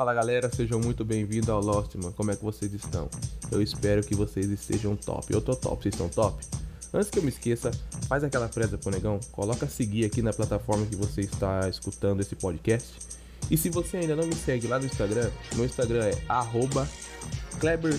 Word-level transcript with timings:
Fala 0.00 0.14
galera, 0.14 0.50
sejam 0.50 0.80
muito 0.80 1.04
bem-vindos 1.04 1.50
ao 1.50 1.60
Lostman. 1.60 2.10
Como 2.12 2.30
é 2.30 2.34
que 2.34 2.42
vocês 2.42 2.72
estão? 2.72 3.06
Eu 3.52 3.60
espero 3.60 4.02
que 4.02 4.14
vocês 4.14 4.50
estejam 4.50 4.96
top. 4.96 5.30
Eu 5.30 5.42
tô 5.42 5.54
top, 5.54 5.82
vocês 5.82 5.94
estão 5.94 6.08
top? 6.08 6.42
Antes 6.94 7.10
que 7.10 7.18
eu 7.18 7.22
me 7.22 7.28
esqueça, 7.28 7.70
faz 8.08 8.24
aquela 8.24 8.48
presa 8.48 8.78
pro 8.78 8.90
negão, 8.90 9.20
coloca 9.30 9.66
seguir 9.66 10.06
aqui 10.06 10.22
na 10.22 10.32
plataforma 10.32 10.86
que 10.86 10.96
você 10.96 11.20
está 11.20 11.68
escutando 11.68 12.20
esse 12.20 12.34
podcast. 12.34 12.94
E 13.50 13.58
se 13.58 13.68
você 13.68 13.98
ainda 13.98 14.16
não 14.16 14.26
me 14.26 14.34
segue 14.34 14.66
lá 14.66 14.78
no 14.78 14.86
Instagram, 14.86 15.30
meu 15.54 15.66
Instagram 15.66 16.02
é 16.06 16.18
arroba 16.30 16.88
Kleber 17.60 17.94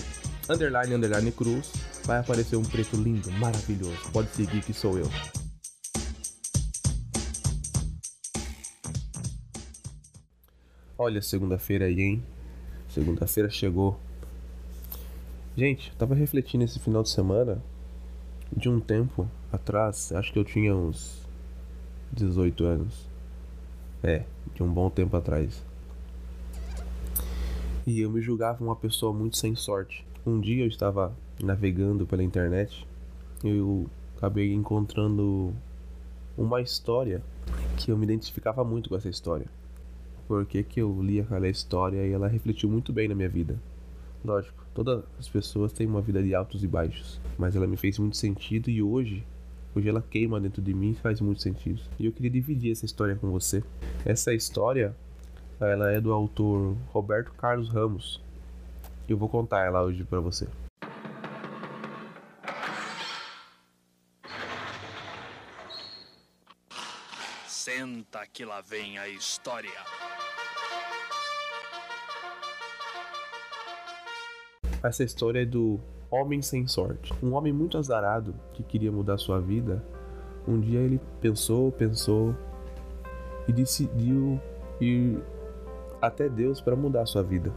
underline 0.48 0.94
underline 0.96 1.30
cruz. 1.30 1.70
Vai 2.02 2.18
aparecer 2.18 2.56
um 2.56 2.64
preto 2.64 2.96
lindo, 2.96 3.30
maravilhoso. 3.30 4.10
Pode 4.12 4.28
seguir 4.30 4.60
que 4.64 4.72
sou 4.72 4.98
eu. 4.98 5.08
Olha, 11.04 11.20
segunda-feira 11.20 11.86
aí, 11.86 12.00
hein? 12.00 12.22
Segunda-feira 12.88 13.50
chegou. 13.50 13.98
Gente, 15.56 15.88
eu 15.88 15.96
tava 15.96 16.14
refletindo 16.14 16.62
esse 16.62 16.78
final 16.78 17.02
de 17.02 17.08
semana 17.08 17.60
de 18.56 18.68
um 18.68 18.78
tempo 18.78 19.28
atrás, 19.52 20.12
acho 20.12 20.32
que 20.32 20.38
eu 20.38 20.44
tinha 20.44 20.72
uns 20.76 21.26
18 22.12 22.64
anos. 22.64 23.08
É, 24.00 24.22
de 24.54 24.62
um 24.62 24.72
bom 24.72 24.88
tempo 24.88 25.16
atrás. 25.16 25.64
E 27.84 27.98
eu 27.98 28.08
me 28.08 28.22
julgava 28.22 28.62
uma 28.62 28.76
pessoa 28.76 29.12
muito 29.12 29.36
sem 29.36 29.56
sorte. 29.56 30.06
Um 30.24 30.40
dia 30.40 30.62
eu 30.62 30.68
estava 30.68 31.12
navegando 31.42 32.06
pela 32.06 32.22
internet 32.22 32.86
e 33.42 33.48
eu 33.48 33.90
acabei 34.16 34.54
encontrando 34.54 35.52
uma 36.38 36.60
história 36.60 37.20
que 37.76 37.90
eu 37.90 37.98
me 37.98 38.04
identificava 38.04 38.62
muito 38.62 38.88
com 38.88 38.94
essa 38.94 39.08
história. 39.08 39.48
Porque 40.26 40.62
que 40.62 40.80
eu 40.80 41.02
li 41.02 41.20
aquela 41.20 41.48
história 41.48 42.06
e 42.06 42.12
ela 42.12 42.28
refletiu 42.28 42.70
muito 42.70 42.92
bem 42.92 43.08
na 43.08 43.14
minha 43.14 43.28
vida. 43.28 43.58
Lógico, 44.24 44.64
todas 44.72 45.02
as 45.18 45.28
pessoas 45.28 45.72
têm 45.72 45.86
uma 45.86 46.00
vida 46.00 46.22
de 46.22 46.34
altos 46.34 46.62
e 46.62 46.68
baixos, 46.68 47.20
mas 47.36 47.56
ela 47.56 47.66
me 47.66 47.76
fez 47.76 47.98
muito 47.98 48.16
sentido 48.16 48.70
e 48.70 48.80
hoje, 48.80 49.24
hoje 49.74 49.88
ela 49.88 50.00
queima 50.00 50.40
dentro 50.40 50.62
de 50.62 50.72
mim 50.72 50.92
e 50.92 50.94
faz 50.94 51.20
muito 51.20 51.42
sentido. 51.42 51.80
E 51.98 52.06
eu 52.06 52.12
queria 52.12 52.30
dividir 52.30 52.70
essa 52.70 52.84
história 52.84 53.16
com 53.16 53.30
você. 53.30 53.64
Essa 54.04 54.32
história, 54.32 54.94
ela 55.58 55.90
é 55.90 56.00
do 56.00 56.12
autor 56.12 56.76
Roberto 56.92 57.32
Carlos 57.34 57.68
Ramos. 57.68 58.20
Eu 59.08 59.16
vou 59.16 59.28
contar 59.28 59.66
ela 59.66 59.82
hoje 59.82 60.04
para 60.04 60.20
você. 60.20 60.46
Senta 67.64 68.26
que 68.26 68.44
lá 68.44 68.60
vem 68.60 68.98
a 68.98 69.06
história. 69.06 69.70
Essa 74.82 75.04
história 75.04 75.42
é 75.42 75.44
do 75.44 75.78
Homem 76.10 76.42
Sem 76.42 76.66
Sorte. 76.66 77.14
Um 77.22 77.34
homem 77.34 77.52
muito 77.52 77.78
azarado 77.78 78.34
que 78.52 78.64
queria 78.64 78.90
mudar 78.90 79.16
sua 79.16 79.40
vida. 79.40 79.80
Um 80.44 80.58
dia 80.58 80.80
ele 80.80 81.00
pensou, 81.20 81.70
pensou 81.70 82.34
e 83.46 83.52
decidiu 83.52 84.40
ir 84.80 85.22
até 86.00 86.28
Deus 86.28 86.60
para 86.60 86.74
mudar 86.74 87.06
sua 87.06 87.22
vida. 87.22 87.54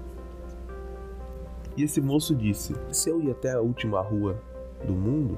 E 1.75 1.81
esse 1.81 1.99
moço 1.99 2.35
disse: 2.35 2.75
Se 2.91 3.09
eu 3.09 3.19
ir 3.23 3.31
até 3.31 3.53
a 3.53 3.59
última 3.59 4.01
rua 4.01 4.39
do 4.85 4.93
mundo, 4.93 5.35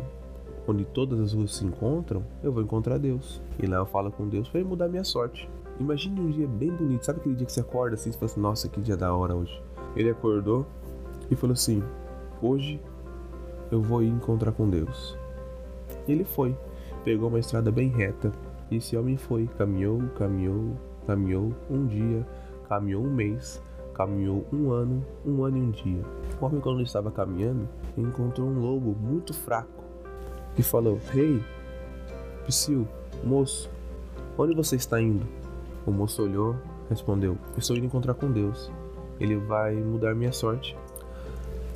onde 0.68 0.86
todas 0.86 1.20
as 1.20 1.34
ruas 1.34 1.56
se 1.56 1.66
encontram, 1.66 2.24
eu 2.44 2.52
vou 2.52 2.62
encontrar 2.62 2.98
Deus. 2.98 3.42
E 3.58 3.66
lá 3.66 3.78
eu 3.78 3.86
falo 3.86 4.12
com 4.12 4.28
Deus 4.28 4.50
para 4.50 4.60
ele 4.60 4.70
mudar 4.70 4.88
minha 4.88 5.04
sorte. 5.04 5.50
Imagine 5.80 6.20
um 6.20 6.30
dia 6.30 6.48
bem 6.48 6.72
bonito, 6.72 7.06
sabe 7.06 7.20
aquele 7.20 7.36
dia 7.36 7.46
que 7.46 7.52
você 7.52 7.62
acorda 7.62 7.96
assim 7.96 8.10
e 8.10 8.14
fala 8.14 8.26
assim: 8.26 8.40
Nossa, 8.42 8.68
que 8.68 8.82
dia 8.82 8.98
da 8.98 9.14
hora 9.14 9.36
hoje. 9.36 9.62
Ele 9.96 10.10
acordou, 10.10 10.66
e 11.30 11.36
falou 11.36 11.54
assim: 11.54 11.84
Hoje 12.42 12.80
eu 13.72 13.82
vou 13.82 14.02
ir 14.02 14.08
encontrar 14.08 14.52
com 14.52 14.70
Deus. 14.70 15.18
E 16.08 16.12
ele 16.12 16.24
foi, 16.24 16.58
pegou 17.04 17.30
uma 17.30 17.40
estrada 17.40 17.72
bem 17.72 17.90
reta. 17.90 18.32
E 18.70 18.78
esse 18.78 18.98
homem 18.98 19.16
foi, 19.16 19.48
caminhou, 19.58 20.02
caminhou, 20.16 20.76
caminhou 21.06 21.54
um 21.70 21.86
dia, 21.86 22.28
caminhou 22.68 23.04
um 23.04 23.14
mês, 23.14 23.62
caminhou 23.94 24.46
um 24.52 24.72
ano, 24.72 25.06
um 25.26 25.44
ano 25.44 25.58
e 25.58 25.62
um 25.62 25.72
dia. 25.72 26.02
O 26.42 26.46
homem, 26.46 26.60
quando 26.60 26.82
estava 26.82 27.12
caminhando, 27.12 27.68
encontrou 27.98 28.48
um 28.48 28.60
lobo 28.60 28.96
muito 29.00 29.34
fraco 29.34 29.87
e 30.58 30.64
falou: 30.64 31.00
Rei, 31.12 31.36
hey, 31.36 31.44
Psyu, 32.48 32.88
moço, 33.24 33.70
onde 34.38 34.56
você 34.56 34.76
está 34.76 35.02
indo? 35.02 35.26
O 35.86 35.92
moço 35.92 36.24
olhou, 36.24 36.56
respondeu: 36.90 37.38
Estou 37.58 37.76
indo 37.76 37.86
encontrar 37.86 38.14
com 38.14 38.32
Deus. 38.32 38.72
Ele 39.20 39.36
vai 39.36 39.76
mudar 39.76 40.16
minha 40.16 40.32
sorte. 40.32 40.78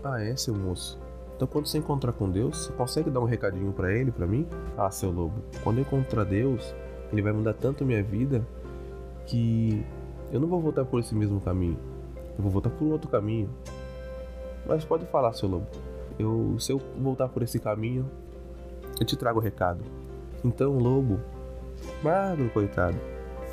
Ah, 0.03 0.21
é, 0.21 0.35
seu 0.35 0.53
moço. 0.53 0.99
Então 1.35 1.47
quando 1.47 1.65
você 1.65 1.79
encontrar 1.79 2.13
com 2.13 2.29
Deus, 2.29 2.65
você 2.65 2.73
consegue 2.73 3.09
dar 3.09 3.19
um 3.19 3.25
recadinho 3.25 3.71
para 3.71 3.91
ele, 3.91 4.11
para 4.11 4.27
mim? 4.27 4.47
Ah, 4.77 4.91
seu 4.91 5.11
lobo. 5.11 5.41
Quando 5.63 5.79
eu 5.79 5.81
encontrar 5.81 6.23
Deus, 6.23 6.75
ele 7.11 7.21
vai 7.21 7.31
mudar 7.31 7.53
tanto 7.53 7.83
minha 7.83 8.03
vida 8.03 8.45
que 9.25 9.83
eu 10.31 10.39
não 10.39 10.47
vou 10.47 10.61
voltar 10.61 10.85
por 10.85 10.99
esse 10.99 11.15
mesmo 11.15 11.41
caminho. 11.41 11.77
Eu 12.37 12.43
vou 12.43 12.51
voltar 12.51 12.69
por 12.69 12.85
outro 12.85 13.09
caminho. 13.09 13.49
Mas 14.67 14.85
pode 14.85 15.05
falar, 15.07 15.33
seu 15.33 15.49
lobo. 15.49 15.67
Eu, 16.19 16.55
se 16.59 16.71
eu 16.71 16.79
voltar 16.99 17.27
por 17.27 17.41
esse 17.41 17.59
caminho, 17.59 18.09
eu 19.01 19.05
te 19.05 19.15
trago 19.15 19.39
o 19.39 19.41
recado. 19.41 19.83
Então 20.45 20.71
o 20.71 20.79
lobo, 20.79 21.19
magro, 22.03 22.49
coitado, 22.49 22.97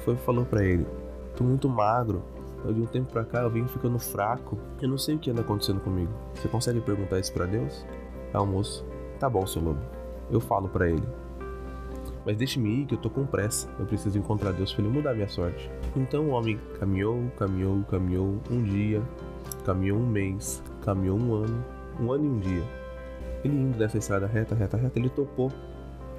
foi 0.05 0.15
falou 0.17 0.45
para 0.45 0.63
ele: 0.63 0.87
"Tô 1.35 1.43
muito 1.43 1.69
magro, 1.69 2.23
de 2.67 2.81
um 2.83 2.87
tempo 2.87 3.11
pra 3.11 3.25
cá 3.25 3.41
eu 3.41 3.51
venho 3.51 3.67
ficando 3.67 3.99
fraco. 3.99 4.59
Eu 4.83 4.89
não 4.89 4.99
sei 4.99 5.15
o 5.15 5.19
que 5.19 5.31
anda 5.31 5.41
acontecendo 5.41 5.81
comigo. 5.81 6.13
Você 6.35 6.49
consegue 6.49 6.81
perguntar 6.81 7.19
isso 7.19 7.33
para 7.33 7.47
Deus? 7.47 7.87
É 8.33 8.39
o 8.39 8.45
moço. 8.45 8.85
Tá 9.19 9.29
bom, 9.29 9.47
seu 9.47 9.63
lobo. 9.63 9.81
Eu 10.31 10.41
falo 10.41 10.69
para 10.69 10.89
ele. 10.89 11.09
Mas 12.27 12.37
deixe-me 12.37 12.83
ir 12.83 12.87
que 12.87 12.95
eu 12.95 12.99
tô 12.99 13.09
com 13.09 13.25
pressa. 13.25 13.69
Eu 13.79 13.87
preciso 13.87 14.19
encontrar 14.19 14.53
Deus 14.53 14.73
para 14.73 14.85
ele 14.85 14.93
mudar 14.93 15.15
minha 15.15 15.29
sorte. 15.29 15.71
Então 15.97 16.27
o 16.27 16.31
homem 16.31 16.61
caminhou, 16.79 17.23
caminhou, 17.39 17.83
caminhou 17.85 18.39
um 18.51 18.63
dia, 18.63 19.03
caminhou 19.65 19.99
um 19.99 20.07
mês, 20.07 20.63
caminhou 20.83 21.19
um 21.19 21.35
ano, 21.35 21.65
um 21.99 22.13
ano 22.13 22.25
e 22.25 22.29
um 22.29 22.39
dia. 22.39 22.78
Ele 23.45 23.55
indo 23.55 23.79
dessa 23.79 23.99
estrada 23.99 24.27
reta, 24.27 24.55
reta, 24.55 24.77
reta, 24.77 24.99
ele 24.99 25.09
topou 25.09 25.51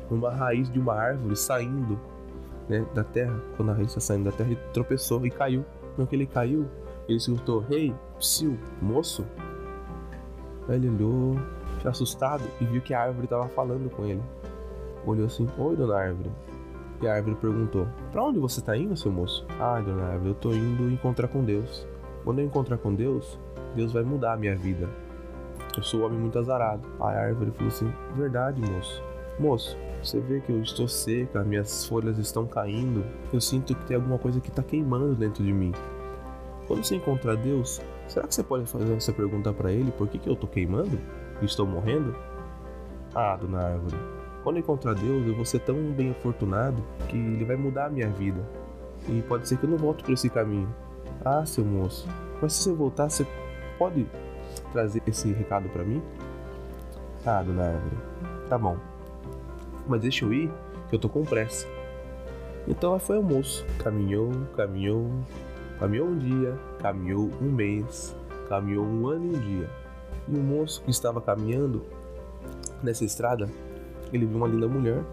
numa 0.10 0.32
raiz 0.32 0.70
de 0.70 0.80
uma 0.80 0.94
árvore 0.94 1.36
saindo 1.36 2.00
né, 2.68 2.86
da 2.94 3.04
terra. 3.04 3.40
Quando 3.58 3.72
a 3.72 3.74
raiz 3.74 3.88
está 3.90 4.00
saindo 4.00 4.26
da 4.26 4.32
terra, 4.32 4.52
ele 4.52 4.60
tropeçou 4.74 5.26
e 5.26 5.30
caiu. 5.30 5.66
No 5.98 6.08
que 6.08 6.16
ele 6.16 6.26
caiu, 6.26 6.68
ele 7.08 7.18
escutou: 7.18 7.60
Rei, 7.60 7.88
hey, 7.88 7.96
psiu, 8.18 8.58
moço. 8.82 9.26
Aí 10.68 10.76
ele 10.76 10.90
olhou, 10.90 11.36
assustado, 11.84 12.44
e 12.62 12.66
viu 12.66 12.82
que 12.82 12.94
a 12.94 13.02
árvore 13.02 13.26
estava 13.26 13.48
falando 13.50 13.90
com 13.90 14.06
ele. 14.06 14.22
Olhou 15.06 15.26
assim: 15.26 15.48
Oi, 15.58 15.76
dona 15.76 15.98
árvore. 15.98 16.32
E 17.02 17.08
a 17.08 17.16
árvore 17.16 17.36
perguntou: 17.36 17.88
Para 18.12 18.24
onde 18.24 18.40
você 18.40 18.60
está 18.60 18.78
indo, 18.78 18.96
seu 18.96 19.12
moço? 19.12 19.46
Ah, 19.60 19.82
dona 19.82 20.04
árvore, 20.04 20.30
eu 20.30 20.34
estou 20.34 20.54
indo 20.54 20.90
encontrar 20.90 21.28
com 21.28 21.44
Deus. 21.44 21.88
Quando 22.24 22.40
eu 22.40 22.46
encontrar 22.46 22.78
com 22.78 22.94
Deus, 22.94 23.40
Deus 23.76 23.92
vai 23.92 24.04
mudar 24.04 24.34
a 24.34 24.38
minha 24.38 24.56
vida. 24.56 24.88
Eu 25.80 25.84
sou 25.84 26.02
um 26.02 26.06
homem 26.08 26.20
muito 26.20 26.38
azarado. 26.38 26.86
A 27.00 27.08
árvore 27.08 27.52
falou 27.52 27.70
assim: 27.70 27.90
Verdade, 28.14 28.60
moço. 28.60 29.02
Moço, 29.40 29.78
você 30.04 30.20
vê 30.20 30.42
que 30.42 30.52
eu 30.52 30.62
estou 30.62 30.90
seca, 30.90 31.42
minhas 31.42 31.86
folhas 31.86 32.18
estão 32.18 32.46
caindo. 32.46 33.02
Eu 33.32 33.40
sinto 33.40 33.74
que 33.74 33.86
tem 33.86 33.96
alguma 33.96 34.18
coisa 34.18 34.42
que 34.42 34.50
está 34.50 34.62
queimando 34.62 35.16
dentro 35.16 35.42
de 35.42 35.54
mim. 35.54 35.72
Quando 36.68 36.84
você 36.84 36.98
encontrar 36.98 37.38
Deus, 37.38 37.82
será 38.10 38.28
que 38.28 38.36
você 38.36 38.44
pode 38.44 38.66
fazer 38.66 38.94
essa 38.94 39.14
pergunta 39.14 39.54
para 39.54 39.72
Ele? 39.72 39.90
Por 39.92 40.10
que, 40.10 40.20
que 40.20 40.28
eu 40.28 40.34
estou 40.34 40.50
queimando? 40.50 41.00
Estou 41.42 41.66
morrendo? 41.66 42.14
Ah, 43.16 43.38
dona 43.38 43.62
Árvore, 43.62 43.96
quando 44.44 44.60
encontrar 44.60 44.96
Deus, 44.96 45.26
eu 45.26 45.34
vou 45.34 45.46
ser 45.46 45.60
tão 45.60 45.78
bem 45.94 46.12
afortunado 46.12 46.84
que 47.08 47.16
Ele 47.16 47.46
vai 47.46 47.56
mudar 47.56 47.86
a 47.86 47.90
minha 47.90 48.10
vida. 48.10 48.42
E 49.08 49.22
pode 49.22 49.48
ser 49.48 49.58
que 49.58 49.64
eu 49.64 49.70
não 49.70 49.78
volte 49.78 50.04
por 50.04 50.12
esse 50.12 50.30
caminho. 50.30 50.68
Ah, 51.24 51.46
seu 51.46 51.64
moço, 51.64 52.06
mas 52.42 52.52
se 52.52 52.64
você 52.64 52.74
voltar, 52.74 53.10
você 53.10 53.26
pode 53.78 54.06
trazer 54.72 55.02
esse 55.08 55.32
recado 55.32 55.70
para 55.70 55.84
mim? 55.84 56.02
Ah, 57.26 57.42
dona 57.44 57.64
Árvore, 57.64 57.98
tá 58.50 58.58
bom 58.58 58.78
mas 59.90 60.02
deixa 60.02 60.24
eu 60.24 60.32
ir, 60.32 60.52
que 60.88 60.96
eu 60.96 61.00
tô 61.00 61.10
com 61.10 61.26
pressa. 61.26 61.68
Então 62.68 62.98
foi 63.00 63.18
o 63.18 63.24
moço. 63.24 63.66
Caminhou, 63.80 64.32
caminhou, 64.56 65.10
caminhou 65.80 66.08
um 66.08 66.18
dia, 66.18 66.56
caminhou 66.80 67.32
um 67.42 67.52
mês, 67.52 68.16
caminhou 68.48 68.86
um 68.86 69.08
ano 69.08 69.26
e 69.26 69.36
um 69.36 69.40
dia. 69.40 69.70
E 70.28 70.38
o 70.38 70.40
moço 70.40 70.84
que 70.84 70.92
estava 70.92 71.20
caminhando 71.20 71.84
nessa 72.84 73.04
estrada, 73.04 73.50
ele 74.14 74.28
viu 74.28 74.38
uma 74.38 74.48
linda 74.48 74.68
mulher, 74.68 75.04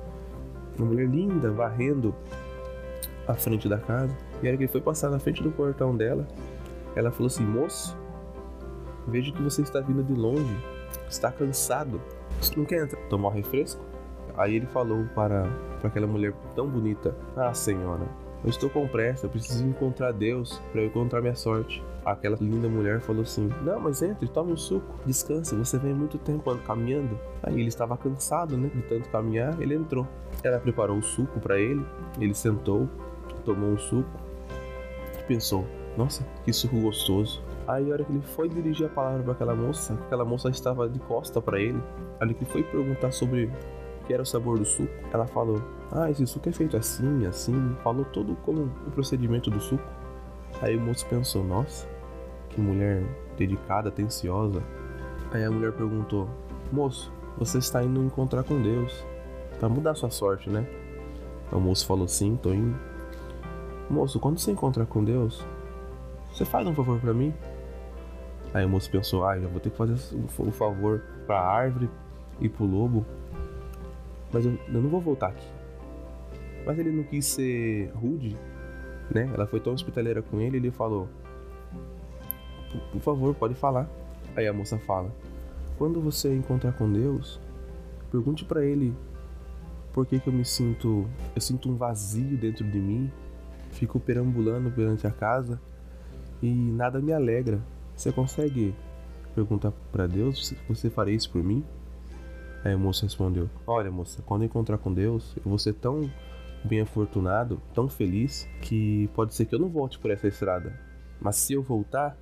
uma 0.78 0.87
mulher 0.87 1.08
linda 1.08 1.50
varrendo 1.50 2.14
a 3.26 3.32
frente 3.32 3.66
da 3.66 3.78
casa. 3.78 4.14
E 4.42 4.46
era 4.46 4.58
que 4.58 4.64
ele 4.64 4.72
foi 4.72 4.82
passar 4.82 5.08
na 5.08 5.19
frente 5.19 5.42
do 5.42 5.50
portão 5.50 5.96
dela, 5.96 6.28
ela 6.94 7.10
falou 7.10 7.28
assim: 7.28 7.44
Moço, 7.44 7.96
vejo 9.06 9.32
que 9.32 9.42
você 9.42 9.62
está 9.62 9.80
vindo 9.80 10.02
de 10.02 10.14
longe, 10.14 10.56
está 11.08 11.30
cansado. 11.30 12.00
Você 12.40 12.54
não 12.56 12.64
quer 12.64 12.84
entrar, 12.84 13.00
tomar 13.08 13.28
um 13.28 13.32
refresco? 13.32 13.82
Aí 14.36 14.54
ele 14.54 14.66
falou 14.66 15.04
para, 15.14 15.48
para 15.80 15.88
aquela 15.88 16.06
mulher 16.06 16.34
tão 16.54 16.68
bonita: 16.68 17.16
Ah, 17.36 17.54
senhora, 17.54 18.06
Eu 18.44 18.50
estou 18.50 18.68
com 18.68 18.86
pressa, 18.86 19.26
eu 19.26 19.30
preciso 19.30 19.66
encontrar 19.66 20.12
Deus 20.12 20.60
para 20.70 20.82
eu 20.82 20.86
encontrar 20.86 21.20
minha 21.20 21.34
sorte. 21.34 21.82
Aquela 22.04 22.36
linda 22.40 22.68
mulher 22.68 23.00
falou 23.00 23.22
assim: 23.22 23.48
Não, 23.62 23.80
mas 23.80 24.02
entre, 24.02 24.28
tome 24.28 24.52
um 24.52 24.56
suco, 24.56 24.94
descanse, 25.06 25.54
você 25.54 25.78
vem 25.78 25.94
muito 25.94 26.18
tempo 26.18 26.54
caminhando. 26.58 27.18
Aí 27.42 27.54
ele 27.54 27.68
estava 27.68 27.96
cansado, 27.96 28.56
né, 28.56 28.70
de 28.72 28.82
tanto 28.82 29.08
caminhar, 29.08 29.60
ele 29.60 29.74
entrou. 29.74 30.06
Ela 30.44 30.58
preparou 30.60 30.98
o 30.98 31.02
suco 31.02 31.40
para 31.40 31.58
ele, 31.58 31.84
ele 32.20 32.34
sentou, 32.34 32.88
tomou 33.44 33.70
um 33.70 33.78
suco 33.78 34.10
e 35.18 35.22
pensou: 35.24 35.64
Nossa, 35.96 36.24
que 36.44 36.52
suco 36.52 36.78
gostoso. 36.78 37.42
Aí, 37.66 37.90
a 37.90 37.94
hora 37.94 38.04
que 38.04 38.12
ele 38.12 38.22
foi 38.22 38.48
dirigir 38.48 38.86
a 38.86 38.88
palavra 38.88 39.22
para 39.22 39.32
aquela 39.32 39.54
moça, 39.54 39.94
aquela 40.06 40.24
moça 40.24 40.48
estava 40.48 40.88
de 40.88 40.98
costa 41.00 41.40
para 41.40 41.60
ele. 41.60 41.82
Aí 42.20 42.28
ele 42.28 42.36
foi 42.46 42.62
perguntar 42.62 43.10
sobre 43.12 43.46
o 43.46 44.06
que 44.06 44.14
era 44.14 44.22
o 44.22 44.26
sabor 44.26 44.58
do 44.58 44.64
suco. 44.64 44.92
Ela 45.12 45.26
falou: 45.26 45.60
Ah, 45.90 46.10
esse 46.10 46.24
suco 46.26 46.48
é 46.48 46.52
feito 46.52 46.76
assim, 46.76 47.26
assim. 47.26 47.76
Falou 47.82 48.04
todo 48.04 48.36
como 48.44 48.70
o 48.86 48.90
procedimento 48.92 49.50
do 49.50 49.60
suco. 49.60 49.84
Aí 50.62 50.76
o 50.76 50.80
moço 50.80 51.04
pensou: 51.06 51.42
Nossa, 51.42 51.88
que 52.50 52.60
mulher 52.60 53.02
dedicada, 53.36 53.88
atenciosa. 53.88 54.62
Aí 55.32 55.44
a 55.44 55.50
mulher 55.50 55.72
perguntou: 55.72 56.28
Moço, 56.72 57.12
você 57.36 57.58
está 57.58 57.82
indo 57.82 58.02
encontrar 58.02 58.44
com 58.44 58.62
Deus 58.62 59.04
para 59.58 59.68
mudar 59.68 59.94
sua 59.94 60.10
sorte, 60.10 60.48
né? 60.48 60.66
O 61.50 61.58
moço 61.58 61.84
falou: 61.84 62.06
Sim, 62.06 62.38
tô 62.40 62.52
indo. 62.52 62.78
Moço, 63.90 64.18
quando 64.18 64.38
você 64.38 64.50
encontrar 64.50 64.86
com 64.86 65.02
Deus, 65.02 65.44
você 66.32 66.44
faz 66.44 66.66
um 66.66 66.74
favor 66.74 66.98
para 67.00 67.14
mim? 67.14 67.32
Aí 68.56 68.64
o 68.64 68.68
moço 68.70 68.90
pensou, 68.90 69.22
ah, 69.26 69.36
eu 69.36 69.50
vou 69.50 69.60
ter 69.60 69.68
que 69.68 69.76
fazer 69.76 70.16
um 70.16 70.50
favor 70.50 71.02
pra 71.26 71.38
árvore 71.38 71.90
e 72.40 72.48
pro 72.48 72.64
lobo. 72.64 73.04
Mas 74.32 74.46
eu, 74.46 74.58
eu 74.68 74.80
não 74.80 74.88
vou 74.88 74.98
voltar 74.98 75.26
aqui. 75.26 75.46
Mas 76.64 76.78
ele 76.78 76.90
não 76.90 77.04
quis 77.04 77.26
ser 77.26 77.90
rude, 77.94 78.34
né? 79.14 79.30
Ela 79.34 79.46
foi 79.46 79.60
tão 79.60 79.74
hospitaleira 79.74 80.22
com 80.22 80.40
ele, 80.40 80.56
ele 80.56 80.70
falou: 80.70 81.06
por 82.90 83.00
favor, 83.02 83.34
pode 83.34 83.54
falar. 83.54 83.86
Aí 84.34 84.46
a 84.46 84.54
moça 84.54 84.78
fala: 84.78 85.14
Quando 85.76 86.00
você 86.00 86.34
encontrar 86.34 86.72
com 86.72 86.90
Deus, 86.90 87.38
pergunte 88.10 88.42
para 88.42 88.64
ele 88.64 88.94
por 89.92 90.06
que, 90.06 90.18
que 90.18 90.28
eu 90.28 90.32
me 90.32 90.46
sinto. 90.46 91.06
Eu 91.34 91.42
sinto 91.42 91.68
um 91.68 91.76
vazio 91.76 92.38
dentro 92.38 92.64
de 92.64 92.78
mim, 92.78 93.12
fico 93.72 94.00
perambulando 94.00 94.70
perante 94.70 95.06
a 95.06 95.10
casa 95.10 95.60
e 96.42 96.50
nada 96.50 97.00
me 97.00 97.12
alegra. 97.12 97.60
Você 97.96 98.12
consegue 98.12 98.75
perguntar 99.34 99.72
para 99.90 100.06
Deus 100.06 100.54
você 100.69 100.88
faria 100.90 101.14
isso 101.14 101.31
por 101.31 101.43
mim? 101.43 101.64
Aí 102.64 102.72
a 102.72 102.78
moça 102.78 103.06
respondeu: 103.06 103.48
Olha, 103.66 103.90
moça, 103.90 104.22
quando 104.26 104.43
eu 104.43 104.46
encontrar 104.46 104.78
com 104.78 104.93
Deus, 104.93 105.34
eu 105.37 105.44
vou 105.44 105.58
ser 105.58 105.72
tão 105.75 106.10
bem 106.64 106.81
afortunado, 106.81 107.60
tão 107.72 107.88
feliz, 107.88 108.48
que 108.60 109.08
pode 109.14 109.34
ser 109.34 109.46
que 109.46 109.54
eu 109.54 109.58
não 109.58 109.69
volte 109.69 109.98
por 109.98 110.10
essa 110.10 110.26
estrada. 110.26 110.78
Mas 111.20 111.37
se 111.37 111.52
eu 111.52 111.62
voltar, 111.62 112.16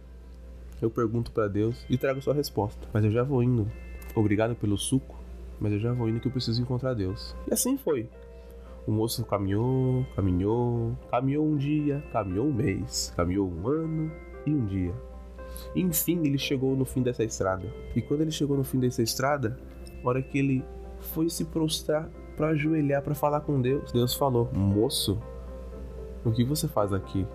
eu 0.80 0.90
pergunto 0.90 1.32
para 1.32 1.48
Deus 1.48 1.84
e 1.88 1.96
trago 1.96 2.20
sua 2.20 2.34
resposta. 2.34 2.86
Mas 2.92 3.04
eu 3.04 3.10
já 3.10 3.22
vou 3.22 3.42
indo. 3.42 3.70
Obrigado 4.14 4.54
pelo 4.54 4.76
suco, 4.76 5.16
mas 5.58 5.72
eu 5.72 5.80
já 5.80 5.92
vou 5.92 6.08
indo 6.08 6.20
que 6.20 6.28
eu 6.28 6.32
preciso 6.32 6.60
encontrar 6.60 6.94
Deus. 6.94 7.34
E 7.48 7.54
assim 7.54 7.76
foi. 7.76 8.08
O 8.86 8.92
moço 8.92 9.24
caminhou, 9.24 10.04
caminhou, 10.14 10.96
caminhou 11.10 11.46
um 11.46 11.56
dia, 11.56 12.04
caminhou 12.12 12.46
um 12.46 12.52
mês, 12.52 13.12
caminhou 13.16 13.50
um 13.50 13.66
ano. 13.66 14.12
Enfim, 15.74 16.20
ele 16.24 16.38
chegou 16.38 16.76
no 16.76 16.84
fim 16.84 17.02
dessa 17.02 17.24
estrada. 17.24 17.66
E 17.94 18.00
quando 18.00 18.20
ele 18.20 18.30
chegou 18.30 18.56
no 18.56 18.64
fim 18.64 18.78
dessa 18.78 19.02
estrada, 19.02 19.58
a 20.02 20.08
hora 20.08 20.22
que 20.22 20.38
ele 20.38 20.64
foi 21.00 21.28
se 21.28 21.44
prostrar 21.44 22.08
para 22.36 22.48
ajoelhar 22.48 23.02
para 23.02 23.14
falar 23.14 23.40
com 23.40 23.60
Deus, 23.60 23.92
Deus 23.92 24.14
falou: 24.14 24.48
"Moço, 24.52 25.20
o 26.24 26.30
que 26.30 26.44
você 26.44 26.68
faz 26.68 26.92
aqui?" 26.92 27.26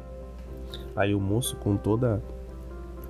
Aí 0.96 1.14
o 1.14 1.20
moço 1.20 1.56
com 1.58 1.76
toda 1.76 2.22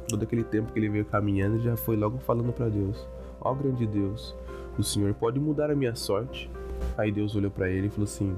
todo 0.07 0.23
aquele 0.23 0.43
tempo 0.43 0.71
que 0.71 0.79
ele 0.79 0.89
veio 0.89 1.05
caminhando 1.05 1.59
já 1.59 1.77
foi 1.77 1.95
logo 1.95 2.17
falando 2.19 2.51
para 2.51 2.69
Deus: 2.69 3.07
"Ó 3.39 3.51
oh, 3.51 3.55
grande 3.55 3.85
Deus, 3.85 4.35
o 4.77 4.83
Senhor 4.83 5.13
pode 5.13 5.39
mudar 5.39 5.69
a 5.69 5.75
minha 5.75 5.95
sorte?" 5.95 6.49
Aí 6.97 7.11
Deus 7.11 7.35
olhou 7.35 7.51
para 7.51 7.69
ele 7.69 7.87
e 7.87 7.89
falou 7.89 8.05
assim: 8.05 8.35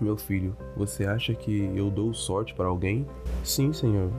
"Meu 0.00 0.16
filho, 0.16 0.56
você 0.76 1.04
acha 1.04 1.34
que 1.34 1.72
eu 1.74 1.90
dou 1.90 2.12
sorte 2.14 2.54
para 2.54 2.66
alguém?" 2.66 3.06
"Sim, 3.42 3.72
Senhor. 3.72 4.10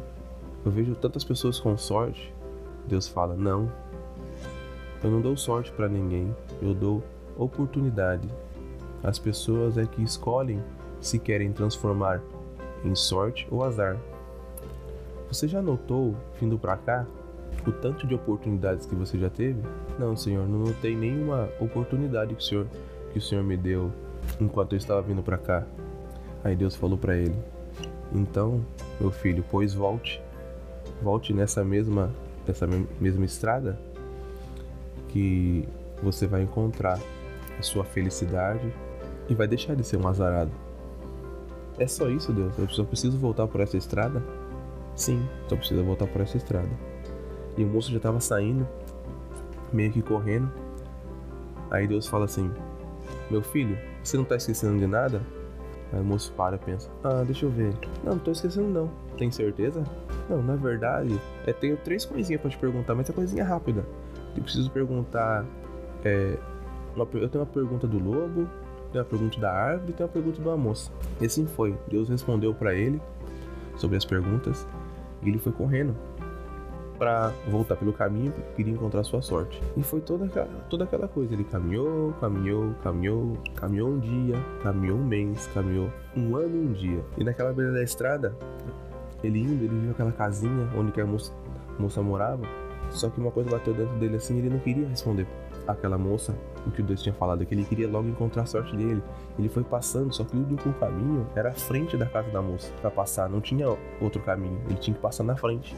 Eu 0.64 0.72
vejo 0.72 0.96
tantas 0.96 1.24
pessoas 1.24 1.60
com 1.60 1.76
sorte. 1.78 2.34
Deus 2.88 3.08
fala: 3.08 3.36
Não, 3.36 3.72
eu 5.04 5.10
não 5.10 5.22
dou 5.22 5.36
sorte 5.36 5.72
para 5.72 5.90
ninguém, 5.90 6.36
eu 6.62 6.74
dou 6.74 7.04
oportunidade. 7.38 8.28
As 9.04 9.18
pessoas 9.18 9.78
é 9.78 9.86
que 9.86 10.04
escolhem 10.04 10.62
se 11.00 11.18
querem 11.18 11.52
transformar 11.52 12.22
em 12.84 12.94
sorte 12.94 13.48
ou 13.50 13.64
azar. 13.64 13.98
Você 15.28 15.48
já 15.48 15.62
notou, 15.62 16.16
vindo 16.40 16.60
para 16.60 16.78
cá, 16.78 17.08
o 17.66 17.72
tanto 17.72 18.06
de 18.06 18.14
oportunidades 18.14 18.86
que 18.86 18.94
você 18.94 19.18
já 19.18 19.30
teve? 19.30 19.62
Não, 19.98 20.16
Senhor, 20.16 20.48
não 20.48 20.60
notei 20.60 20.96
nenhuma 20.96 21.50
oportunidade 21.60 22.36
que 22.36 22.42
o 22.42 22.46
Senhor, 22.46 22.68
que 23.12 23.18
o 23.18 23.22
Senhor 23.22 23.44
me 23.44 23.58
deu 23.58 23.92
enquanto 24.40 24.74
eu 24.74 24.78
estava 24.78 25.02
vindo 25.02 25.24
para 25.24 25.38
cá. 25.38 25.66
Aí 26.44 26.56
Deus 26.56 26.76
falou 26.76 26.98
para 26.98 27.16
ele: 27.16 27.36
Então, 28.14 28.64
meu 29.00 29.10
filho, 29.10 29.44
pois 29.50 29.74
volte 29.74 30.22
volte 31.02 31.34
nessa 31.34 31.64
mesma, 31.64 32.12
nessa 32.48 32.68
mesma 33.00 33.26
estrada 33.26 33.80
que 35.10 35.68
você 36.02 36.26
vai 36.26 36.42
encontrar 36.42 37.00
a 37.58 37.62
sua 37.62 37.84
felicidade 37.84 38.74
e 39.30 39.36
vai 39.36 39.48
deixar 39.48 39.76
de 39.76 39.84
ser 39.84 39.98
um 39.98 40.08
azarado. 40.08 40.52
É 41.78 41.88
só 41.88 42.10
isso, 42.10 42.32
Deus. 42.32 42.58
Eu 42.58 42.68
só 42.70 42.84
preciso 42.84 43.18
voltar 43.18 43.48
por 43.48 43.62
essa 43.62 43.78
estrada? 43.78 44.22
Sim, 44.96 45.28
só 45.48 45.56
preciso 45.56 45.84
voltar 45.84 46.08
por 46.08 46.22
essa 46.22 46.38
estrada. 46.38 46.70
E 47.58 47.64
o 47.64 47.68
moço 47.68 47.92
já 47.92 47.98
estava 47.98 48.20
saindo, 48.20 48.68
meio 49.72 49.92
que 49.92 50.02
correndo. 50.02 50.52
Aí 51.70 51.88
Deus 51.88 52.08
fala 52.08 52.26
assim: 52.26 52.52
Meu 53.30 53.42
filho, 53.42 53.78
você 54.04 54.18
não 54.18 54.24
está 54.24 54.36
esquecendo 54.36 54.78
de 54.78 54.88
nada? 54.88 55.22
Aí 55.94 56.00
o 56.00 56.04
moço 56.04 56.32
para 56.34 56.56
e 56.56 56.60
pensa: 56.60 56.90
Ah, 57.04 57.24
deixa 57.26 57.46
eu 57.46 57.50
ver. 57.50 57.74
Não, 58.04 58.14
não 58.14 58.20
tô 58.20 58.32
esquecendo 58.32 58.68
não. 58.68 58.90
Tem 59.18 59.30
certeza? 59.32 59.84
Não, 60.30 60.42
na 60.42 60.56
verdade, 60.56 61.20
é, 61.46 61.54
tenho 61.54 61.78
três 61.78 62.06
coisinhas 62.06 62.42
para 62.42 62.50
te 62.50 62.58
perguntar, 62.58 62.96
mas 62.96 63.10
é 63.10 63.14
coisinha 63.14 63.44
rápida. 63.44 63.86
Eu 64.36 64.44
preciso 64.44 64.70
perguntar. 64.72 65.46
É, 66.04 66.38
uma, 66.96 67.08
eu 67.14 67.30
tenho 67.30 67.44
uma 67.44 67.52
pergunta 67.52 67.88
do 67.88 67.98
lobo, 67.98 68.48
tenho 68.92 69.04
uma 69.04 69.10
pergunta 69.10 69.40
da 69.40 69.52
árvore 69.52 69.92
e 69.92 69.94
tenho 69.94 70.08
uma 70.08 70.14
pergunta 70.14 70.42
de 70.42 70.48
uma 70.48 70.58
moça. 70.58 70.92
E 71.20 71.26
assim 71.26 71.46
foi. 71.46 71.78
Deus 71.88 72.10
respondeu 72.10 72.54
para 72.54 72.74
ele 72.74 73.02
sobre 73.78 73.98
as 73.98 74.06
perguntas 74.06 74.68
e 75.22 75.30
ele 75.30 75.38
foi 75.38 75.52
correndo 75.52 75.96
para 77.02 77.34
voltar 77.48 77.76
pelo 77.78 77.92
caminho 77.92 78.32
porque 78.32 78.58
queria 78.58 78.74
encontrar 78.74 79.04
sua 79.04 79.24
sorte. 79.24 79.60
E 79.76 79.82
foi 79.82 80.02
toda 80.02 80.26
aquela, 80.26 80.46
toda 80.70 80.84
aquela 80.84 81.08
coisa. 81.08 81.34
Ele 81.34 81.44
caminhou, 81.44 82.14
caminhou, 82.22 82.76
caminhou, 82.84 83.38
caminhou 83.56 83.90
um 83.90 84.00
dia, 84.00 84.36
caminhou 84.62 85.00
um 85.00 85.04
mês, 85.04 85.50
caminhou 85.52 85.90
um 86.16 86.36
ano 86.36 86.56
e 86.56 86.60
um 86.60 86.72
dia. 86.74 87.04
E 87.18 87.24
naquela 87.24 87.52
beira 87.54 87.72
da 87.72 87.82
estrada, 87.82 88.38
ele 89.24 89.40
indo, 89.40 89.64
ele 89.64 89.80
viu 89.80 89.92
aquela 89.92 90.12
casinha 90.12 90.70
onde 90.78 91.02
a 91.02 91.06
moça, 91.08 91.34
moça 91.80 92.04
morava. 92.04 92.44
Só 92.92 93.10
que 93.10 93.20
uma 93.20 93.32
coisa 93.32 93.50
bateu 93.50 93.74
dentro 93.74 93.98
dele 93.98 94.18
assim, 94.18 94.38
ele 94.38 94.52
não 94.52 94.60
queria 94.60 94.88
responder 94.88 95.26
aquela 95.68 95.98
moça 95.98 96.36
o 96.68 96.72
que 96.72 96.82
o 96.82 96.84
Deus 96.84 97.02
tinha 97.02 97.14
falado, 97.14 97.44
que 97.48 97.56
ele 97.56 97.66
queria 97.66 97.88
logo 97.88 98.08
encontrar 98.08 98.44
a 98.44 98.46
sorte 98.46 98.78
dele. 98.78 99.02
Ele 99.40 99.50
foi 99.50 99.64
passando, 99.64 100.14
só 100.14 100.24
que 100.24 100.38
o 100.38 100.40
único 100.40 100.72
caminho 100.74 101.26
era 101.36 101.50
a 101.50 101.54
frente 101.54 101.98
da 101.98 102.06
casa 102.06 102.30
da 102.30 102.44
moça 102.44 102.72
para 102.80 102.92
passar, 102.92 103.28
não 103.28 103.42
tinha 103.42 103.68
outro 104.00 104.22
caminho, 104.22 104.62
ele 104.68 104.78
tinha 104.78 104.94
que 104.94 105.02
passar 105.02 105.24
na 105.24 105.36
frente. 105.36 105.76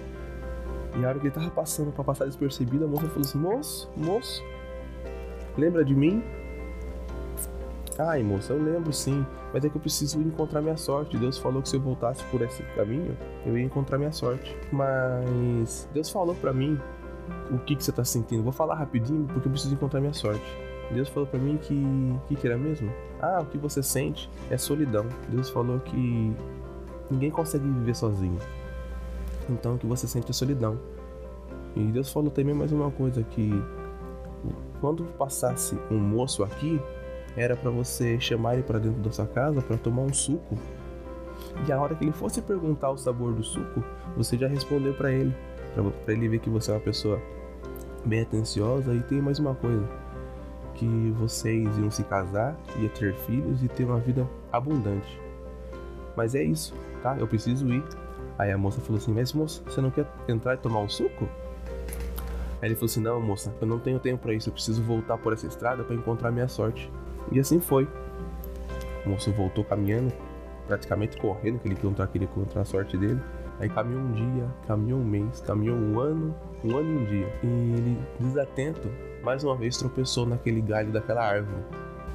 E 0.96 1.04
a 1.04 1.10
hora 1.10 1.20
que 1.20 1.28
ele 1.28 1.34
tava 1.34 1.50
passando 1.50 1.92
para 1.92 2.04
passar 2.04 2.26
despercebido, 2.26 2.86
a 2.86 2.88
moça 2.88 3.08
falou 3.08 3.22
assim: 3.22 3.38
Moço, 3.38 3.92
moço, 3.96 4.44
lembra 5.58 5.84
de 5.84 5.96
mim? 5.96 6.24
Ai, 7.98 8.24
moça, 8.24 8.54
eu 8.54 8.64
lembro 8.64 8.92
sim, 8.92 9.26
mas 9.54 9.64
é 9.64 9.70
que 9.70 9.78
eu 9.78 9.82
preciso 9.82 10.20
encontrar 10.20 10.62
minha 10.62 10.78
sorte. 10.78 11.16
Deus 11.16 11.38
falou 11.38 11.62
que 11.62 11.70
se 11.70 11.76
eu 11.76 11.82
voltasse 11.82 12.24
por 12.26 12.42
esse 12.42 12.64
caminho, 12.76 13.16
eu 13.46 13.58
ia 13.58 13.64
encontrar 13.64 14.00
minha 14.00 14.12
sorte. 14.12 14.56
Mas 14.72 15.88
Deus 15.94 16.10
falou 16.10 16.34
para 16.34 16.52
mim 16.52 16.80
o 17.52 17.60
que, 17.60 17.76
que 17.76 17.84
você 17.84 17.92
tá 17.92 18.04
sentindo. 18.04 18.42
Vou 18.44 18.52
falar 18.52 18.76
rapidinho 18.76 19.26
porque 19.28 19.48
eu 19.48 19.52
preciso 19.52 19.74
encontrar 19.74 20.00
minha 20.00 20.14
sorte. 20.14 20.44
Deus 20.92 21.08
falou 21.10 21.28
para 21.28 21.40
mim 21.40 21.58
que. 21.58 21.84
Que, 22.28 22.36
que 22.36 22.48
era 22.48 22.58
mesmo? 22.58 22.92
Ah, 23.22 23.40
o 23.42 23.46
que 23.46 23.58
você 23.58 23.84
sente 23.84 24.30
é 24.50 24.58
solidão. 24.58 25.08
Deus 25.30 25.50
falou 25.50 25.80
que 25.80 26.36
ninguém 27.12 27.30
consegue 27.30 27.66
viver 27.66 27.96
sozinho. 27.96 28.40
Então 29.50 29.78
que 29.78 29.86
você 29.86 30.08
sente 30.08 30.30
é 30.30 30.34
solidão. 30.34 30.80
E 31.76 31.84
Deus 31.86 32.12
falou 32.12 32.30
também 32.30 32.54
mais 32.54 32.72
uma 32.72 32.92
coisa 32.92 33.24
que 33.24 33.52
quando 34.80 35.04
passasse 35.18 35.78
um 35.90 35.98
moço 35.98 36.44
aqui, 36.44 36.80
era 37.36 37.56
para 37.56 37.72
você 37.72 38.20
chamar 38.20 38.56
ele 38.56 38.64
para 38.64 38.80
dentro 38.80 39.02
da 39.02 39.12
sua 39.12 39.26
casa 39.26 39.62
para 39.62 39.78
tomar 39.78 40.04
um 40.04 40.14
suco. 40.14 40.58
E 41.68 41.72
a 41.72 41.80
hora 41.80 41.96
que 41.96 42.04
ele 42.04 42.12
fosse 42.12 42.42
perguntar 42.42 42.92
o 42.92 42.98
sabor 42.98 43.34
do 43.34 43.44
suco, 43.44 43.84
você 44.16 44.38
já 44.38 44.48
respondeu 44.48 44.94
para 44.94 45.12
ele, 45.12 45.34
para 46.06 46.14
ele 46.14 46.28
ver 46.28 46.40
que 46.40 46.50
você 46.50 46.72
é 46.72 46.76
uma 46.76 46.80
pessoa 46.80 47.20
bem 48.06 48.22
atenciosa 48.22 48.94
e 48.94 49.02
tem 49.02 49.22
mais 49.22 49.40
uma 49.40 49.56
coisa, 49.56 49.88
que 50.76 51.12
vocês 51.18 51.78
iam 51.78 51.90
se 51.90 52.04
casar, 52.04 52.56
ia 52.78 52.90
ter 52.90 53.14
filhos 53.16 53.64
e 53.64 53.68
ter 53.68 53.86
uma 53.86 54.00
vida 54.00 54.28
abundante. 54.52 55.20
Mas 56.16 56.36
é 56.36 56.44
isso, 56.44 56.76
tá? 57.02 57.16
Eu 57.18 57.28
preciso 57.28 57.68
ir. 57.72 57.84
Aí 58.38 58.52
a 58.52 58.58
moça 58.58 58.82
falou 58.82 58.98
assim: 58.98 59.14
Mas 59.14 59.34
moça, 59.34 59.62
você 59.66 59.82
não 59.82 59.92
quer 59.92 60.06
entrar 60.28 60.56
e 60.56 60.58
tomar 60.58 60.80
um 60.80 60.90
suco? 60.90 61.28
Aí 62.62 62.70
ele 62.70 62.76
falou 62.76 62.86
assim: 62.86 63.02
Não, 63.02 63.22
moça, 63.22 63.54
eu 63.60 63.68
não 63.68 63.80
tenho 63.80 64.00
tempo 64.00 64.24
para 64.24 64.34
isso. 64.34 64.50
Eu 64.50 64.54
preciso 64.54 64.82
voltar 64.84 65.18
por 65.18 65.34
essa 65.34 65.48
estrada 65.48 65.84
para 65.84 65.96
encontrar 65.96 66.32
minha 66.32 66.48
sorte. 66.48 66.92
E 67.32 67.40
assim 67.40 67.60
foi. 67.60 67.88
O 69.06 69.10
moço 69.10 69.32
voltou 69.32 69.64
caminhando, 69.64 70.14
praticamente 70.68 71.18
correndo, 71.18 71.60
que 71.60 71.68
ele 71.68 71.76
queria 71.76 72.28
encontrar 72.28 72.62
a 72.62 72.66
sorte 72.66 72.98
dele. 72.98 73.20
Aí 73.60 73.70
caminhou 73.70 74.02
um 74.02 74.12
dia, 74.12 74.48
caminhou 74.68 75.00
um 75.00 75.04
mês, 75.04 75.42
caminhou 75.42 75.78
um 75.78 76.00
ano, 76.00 76.36
um 76.64 76.76
ano 76.76 76.90
e 76.90 76.98
um 76.98 77.06
dia. 77.06 77.34
E 77.44 77.48
ele, 77.48 78.00
desatento, 78.20 78.90
mais 79.24 79.44
uma 79.44 79.56
vez 79.56 79.78
tropeçou 79.78 80.26
naquele 80.26 80.62
galho 80.62 80.92
daquela 80.92 81.24
árvore. 81.24 81.64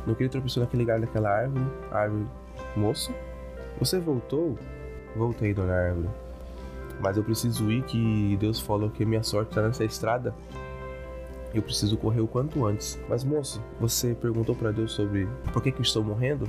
No 0.06 0.14
que 0.14 0.22
ele 0.22 0.30
tropeçou 0.30 0.62
naquele 0.62 0.84
galho 0.84 1.02
daquela 1.02 1.30
árvore, 1.30 1.64
a 1.90 1.98
árvore, 1.98 2.26
moço, 2.74 3.12
você 3.78 4.00
voltou? 4.00 4.58
Voltei, 5.18 5.52
dona 5.52 5.74
árvore. 5.74 6.08
Mas 7.00 7.16
eu 7.16 7.24
preciso 7.24 7.70
ir 7.70 7.82
que 7.82 8.36
Deus 8.38 8.60
falou 8.60 8.88
que 8.88 9.04
minha 9.04 9.22
sorte 9.22 9.50
está 9.50 9.62
nessa 9.62 9.84
estrada. 9.84 10.32
Eu 11.52 11.62
preciso 11.62 11.96
correr 11.96 12.20
o 12.20 12.26
quanto 12.26 12.64
antes. 12.64 12.98
Mas 13.08 13.24
moço, 13.24 13.62
você 13.80 14.14
perguntou 14.14 14.54
para 14.54 14.70
Deus 14.70 14.92
sobre 14.92 15.28
por 15.52 15.62
que, 15.62 15.72
que 15.72 15.82
estou 15.82 16.04
morrendo? 16.04 16.48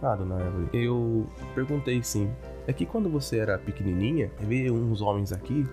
Ah, 0.00 0.14
dona 0.14 0.36
árvore. 0.36 0.68
Eu 0.72 1.26
perguntei 1.54 2.02
sim. 2.02 2.30
É 2.66 2.72
que 2.72 2.86
quando 2.86 3.10
você 3.10 3.38
era 3.38 3.58
pequenininha, 3.58 4.30
veio 4.40 4.74
uns 4.74 5.00
homens 5.00 5.32
aqui, 5.32 5.66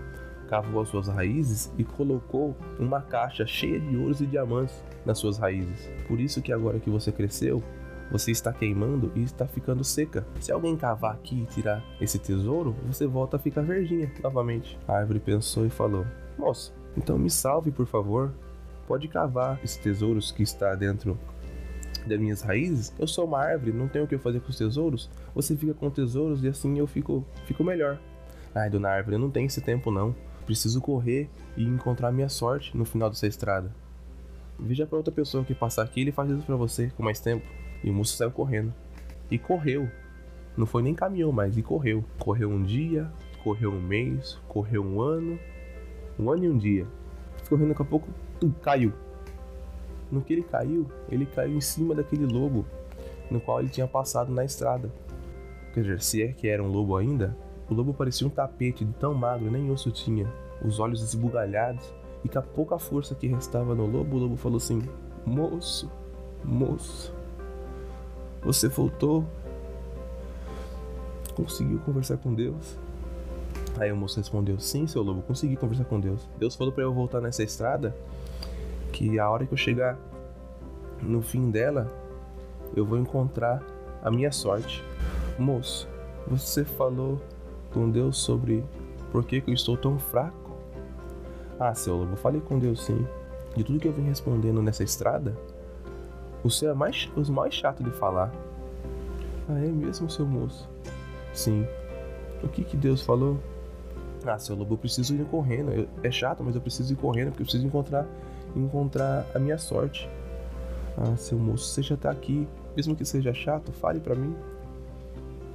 cavou 0.48 0.82
as 0.82 0.90
suas 0.90 1.08
raízes 1.08 1.72
e 1.78 1.84
colocou 1.84 2.56
uma 2.80 3.02
caixa 3.02 3.46
cheia 3.46 3.80
de 3.80 3.96
ouros 3.96 4.20
e 4.20 4.26
diamantes 4.26 4.84
nas 5.06 5.18
suas 5.18 5.38
raízes. 5.38 5.90
Por 6.08 6.20
isso 6.20 6.42
que 6.42 6.52
agora 6.52 6.80
que 6.80 6.90
você 6.90 7.12
cresceu, 7.12 7.64
você 8.12 8.32
está 8.32 8.52
queimando 8.52 9.12
e 9.16 9.24
está 9.24 9.48
ficando 9.48 9.84
seca. 9.84 10.26
Se 10.40 10.52
alguém 10.52 10.76
cavar 10.76 11.14
aqui 11.14 11.42
e 11.42 11.46
tirar 11.46 11.84
esse 12.00 12.20
tesouro, 12.20 12.76
você 12.86 13.08
volta 13.08 13.38
a 13.38 13.40
ficar 13.40 13.62
verdinha 13.62 14.12
novamente. 14.22 14.78
A 14.88 14.98
árvore 14.98 15.20
pensou 15.20 15.66
e 15.66 15.70
falou: 15.70 16.06
Moça, 16.38 16.74
então 16.98 17.18
me 17.18 17.30
salve, 17.30 17.72
por 17.72 17.88
favor. 17.88 18.34
Pode 18.88 19.08
cavar 19.08 19.60
esses 19.64 19.78
tesouros 19.78 20.32
que 20.32 20.44
está 20.44 20.76
dentro 20.76 21.18
das 22.06 22.20
minhas 22.20 22.42
raízes. 22.42 22.94
Eu 23.00 23.08
sou 23.08 23.26
uma 23.26 23.40
árvore, 23.40 23.72
não 23.72 23.88
tenho 23.88 24.06
o 24.06 24.08
que 24.08 24.18
fazer 24.18 24.42
com 24.42 24.50
os 24.50 24.58
tesouros. 24.58 25.10
Você 25.34 25.56
fica 25.56 25.74
com 25.74 25.90
tesouros 25.90 26.44
e 26.44 26.48
assim 26.50 26.78
eu 26.78 26.88
fico, 26.88 27.26
fico 27.46 27.64
melhor. 27.64 27.98
Ai, 28.54 28.70
dona 28.70 28.90
árvore, 28.90 29.16
eu 29.16 29.20
não 29.20 29.32
tenho 29.32 29.46
esse 29.46 29.62
tempo 29.62 29.90
não. 29.90 30.14
Preciso 30.46 30.82
correr 30.82 31.30
e 31.56 31.64
encontrar 31.64 32.12
minha 32.12 32.28
sorte 32.28 32.76
no 32.76 32.84
final 32.84 33.10
dessa 33.10 33.28
estrada. 33.28 33.74
Veja 34.60 34.86
para 34.86 34.98
outra 34.98 35.14
pessoa 35.14 35.46
que 35.46 35.56
passar 35.56 35.84
aqui, 35.84 36.02
ele 36.02 36.12
faz 36.12 36.30
isso 36.30 36.46
para 36.46 36.56
você 36.56 36.92
com 36.98 37.04
mais 37.04 37.20
tempo. 37.20 37.46
E 37.84 37.90
o 37.90 37.94
moço 37.94 38.16
saiu 38.16 38.32
correndo. 38.32 38.74
E 39.30 39.38
correu. 39.38 39.90
Não 40.56 40.66
foi 40.66 40.84
nem 40.84 40.94
caminhou 40.94 41.32
mais, 41.32 41.58
e 41.58 41.62
correu. 41.62 42.04
Correu 42.20 42.50
um 42.50 42.62
dia, 42.62 43.10
correu 43.44 43.72
um 43.72 43.82
mês, 43.82 44.40
correu 44.48 44.84
um 44.84 45.02
ano. 45.02 45.40
Um 46.20 46.30
ano 46.30 46.46
e 46.46 46.50
um 46.50 46.58
dia. 46.58 46.86
Correndo 47.48 47.70
daqui 47.70 47.82
a 47.82 47.86
pouco, 47.86 48.08
tum, 48.40 48.52
caiu. 48.62 48.94
No 50.12 50.22
que 50.22 50.34
ele 50.34 50.44
caiu, 50.44 50.88
ele 51.10 51.26
caiu 51.26 51.56
em 51.56 51.62
cima 51.62 51.96
daquele 51.96 52.26
lobo 52.26 52.66
no 53.32 53.40
qual 53.40 53.60
ele 53.60 53.70
tinha 53.70 53.88
passado 53.88 54.32
na 54.32 54.44
estrada. 54.44 54.92
Quer 55.74 55.82
dizer, 55.82 56.02
se 56.02 56.22
é 56.22 56.28
que 56.34 56.48
era 56.48 56.62
um 56.62 56.68
lobo 56.68 56.98
ainda, 56.98 57.36
o 57.70 57.74
lobo 57.74 57.94
parecia 57.94 58.28
um 58.28 58.30
tapete 58.30 58.84
de 58.84 58.94
tão 58.94 59.14
magro, 59.14 59.50
nem 59.50 59.72
osso 59.72 59.90
tinha, 59.90 60.28
os 60.64 60.80
olhos 60.80 61.02
esbugalhados, 61.02 61.94
e 62.24 62.30
com 62.30 62.40
a 62.40 62.42
pouca 62.42 62.78
força 62.78 63.16
que 63.16 63.28
restava 63.28 63.74
no 63.74 63.86
lobo, 63.86 64.18
o 64.18 64.20
lobo 64.20 64.36
falou 64.36 64.58
assim: 64.58 64.82
Moço, 65.26 65.90
moço, 66.44 67.14
você 68.44 68.68
voltou? 68.68 69.26
Conseguiu 71.36 71.80
conversar 71.80 72.18
com 72.18 72.34
Deus? 72.34 72.78
Aí 73.80 73.92
o 73.92 73.96
moço 73.96 74.18
respondeu: 74.18 74.60
Sim, 74.60 74.88
seu 74.88 75.02
lobo, 75.02 75.22
consegui 75.22 75.56
conversar 75.56 75.86
com 75.86 76.00
Deus. 76.00 76.28
Deus 76.38 76.56
falou 76.56 76.74
para 76.74 76.84
eu 76.84 76.94
voltar 76.94 77.22
nessa 77.22 77.44
estrada 77.44 77.96
que 78.92 79.20
a 79.20 79.30
hora 79.30 79.46
que 79.46 79.54
eu 79.54 79.58
chegar 79.58 79.98
no 81.02 81.22
fim 81.22 81.50
dela, 81.50 81.88
eu 82.76 82.86
vou 82.86 82.98
encontrar 82.98 83.64
a 84.04 84.12
minha 84.12 84.32
sorte. 84.32 84.84
Moço, 85.38 85.88
você 86.28 86.64
falou 86.64 87.20
com 87.74 87.90
Deus 87.90 88.18
sobre 88.18 88.64
por 89.12 89.26
que, 89.26 89.42
que 89.42 89.50
eu 89.50 89.54
estou 89.54 89.76
tão 89.78 89.98
fraco? 89.98 90.52
Ah, 91.60 91.74
seu 91.74 91.98
lobo, 91.98 92.16
falei 92.16 92.42
com 92.42 92.60
Deus 92.60 92.86
sim. 92.86 93.06
De 93.56 93.64
tudo 93.64 93.80
que 93.80 93.88
eu 93.88 93.92
vim 93.92 94.04
respondendo 94.04 94.62
nessa 94.62 94.84
estrada, 94.84 95.36
você 96.44 96.68
é 96.68 96.74
mais, 96.74 97.10
os 97.16 97.30
mais 97.30 97.54
chato 97.54 97.84
de 97.84 97.92
falar. 97.92 98.32
Ah, 99.50 99.60
é 99.60 99.68
mesmo, 99.68 100.10
seu 100.10 100.26
moço? 100.26 100.70
Sim. 101.34 101.66
O 102.44 102.48
que 102.48 102.64
que 102.64 102.76
Deus 102.76 103.02
falou? 103.02 103.40
Ah, 104.26 104.38
seu 104.38 104.56
lobo, 104.56 104.76
eu 104.76 104.78
preciso 104.78 105.16
ir 105.16 105.26
correndo. 105.26 105.72
Eu, 105.72 105.88
é 106.04 106.12
chato, 106.12 106.44
mas 106.44 106.56
eu 106.56 106.62
preciso 106.62 106.94
ir 106.94 106.96
correndo 106.96 107.30
porque 107.30 107.42
eu 107.42 107.46
preciso 107.46 107.66
encontrar, 107.66 108.08
encontrar 108.56 109.26
a 109.34 109.40
minha 109.40 109.58
sorte. 109.58 110.10
Ah, 110.98 111.16
seu 111.16 111.38
moço, 111.38 111.66
você 111.66 111.82
já 111.82 111.98
tá 111.98 112.12
aqui. 112.12 112.48
Mesmo 112.76 112.96
que 112.96 113.04
seja 113.04 113.34
chato, 113.34 113.72
fale 113.72 114.00
para 114.00 114.16
mim. 114.16 114.36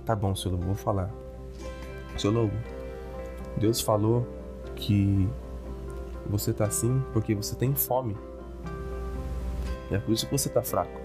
Tá 0.05 0.15
bom, 0.15 0.35
seu 0.35 0.51
lobo, 0.51 0.65
vou 0.65 0.75
falar. 0.75 1.11
Seu 2.17 2.31
lobo, 2.31 2.53
Deus 3.57 3.81
falou 3.81 4.27
que 4.75 5.29
você 6.29 6.53
tá 6.53 6.67
assim 6.67 7.03
porque 7.13 7.35
você 7.35 7.55
tem 7.55 7.75
fome. 7.75 8.17
É 9.91 9.99
por 9.99 10.13
isso 10.13 10.27
que 10.27 10.33
você 10.33 10.49
tá 10.49 10.63
fraco. 10.63 11.01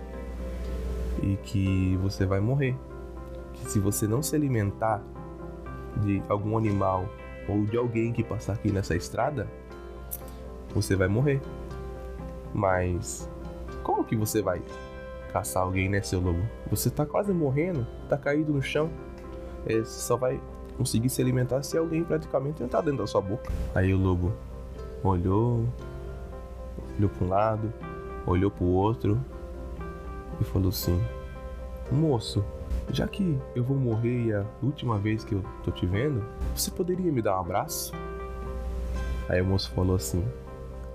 E 1.21 1.37
que 1.37 1.97
você 2.01 2.25
vai 2.25 2.39
morrer. 2.39 2.75
Que 3.53 3.69
se 3.69 3.79
você 3.79 4.07
não 4.07 4.21
se 4.23 4.35
alimentar 4.35 5.01
de 5.97 6.21
algum 6.29 6.57
animal 6.57 7.07
ou 7.47 7.65
de 7.65 7.77
alguém 7.77 8.11
que 8.11 8.23
passar 8.23 8.53
aqui 8.53 8.71
nessa 8.71 8.95
estrada, 8.95 9.47
você 10.73 10.95
vai 10.95 11.07
morrer. 11.07 11.41
Mas 12.53 13.29
como 13.83 14.03
que 14.03 14.15
você 14.15 14.41
vai 14.41 14.61
caçar 15.31 15.63
alguém, 15.63 15.89
né, 15.89 16.01
seu 16.01 16.19
lobo? 16.19 16.41
Você 16.69 16.89
tá 16.89 17.05
quase 17.05 17.31
morrendo, 17.31 17.85
tá 18.09 18.17
caído 18.17 18.53
no 18.53 18.61
chão. 18.61 18.89
É, 19.65 19.77
você 19.79 20.01
só 20.01 20.17
vai 20.17 20.39
conseguir 20.77 21.09
se 21.09 21.21
alimentar 21.21 21.61
se 21.63 21.77
alguém 21.77 22.03
praticamente 22.03 22.63
entrar 22.63 22.81
dentro 22.81 22.99
da 22.99 23.07
sua 23.07 23.21
boca. 23.21 23.51
Aí 23.75 23.93
o 23.93 23.97
lobo 23.97 24.33
olhou, 25.03 25.65
olhou 26.97 27.09
para 27.09 27.25
um 27.25 27.29
lado, 27.29 27.73
olhou 28.25 28.51
pro 28.51 28.65
outro 28.65 29.19
e 30.39 30.43
falou 30.43 30.69
assim: 30.69 31.01
Moço, 31.91 32.43
já 32.91 33.07
que 33.07 33.37
eu 33.55 33.63
vou 33.63 33.77
morrer 33.77 34.25
e 34.25 34.31
é 34.31 34.37
a 34.37 34.45
última 34.63 34.97
vez 34.97 35.23
que 35.23 35.35
eu 35.35 35.43
tô 35.63 35.71
te 35.71 35.85
vendo, 35.85 36.23
você 36.55 36.71
poderia 36.71 37.11
me 37.11 37.21
dar 37.21 37.37
um 37.37 37.41
abraço? 37.41 37.93
Aí 39.29 39.41
o 39.41 39.45
moço 39.45 39.71
falou 39.71 39.95
assim: 39.95 40.23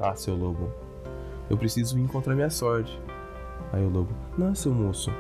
Ah, 0.01 0.15
seu 0.15 0.35
lobo, 0.35 0.71
eu 1.49 1.57
preciso 1.57 1.99
encontrar 1.99 2.35
minha 2.35 2.51
sorte. 2.51 3.01
Aí 3.73 3.85
o 3.85 3.89
lobo: 3.89 4.13
Não, 4.37 4.55
seu 4.55 4.73
moço, 4.73 5.11